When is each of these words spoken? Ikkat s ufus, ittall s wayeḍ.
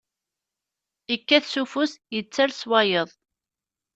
Ikkat 1.15 1.45
s 1.51 1.53
ufus, 1.61 1.91
ittall 2.19 2.53
s 2.59 2.61
wayeḍ. 2.69 3.09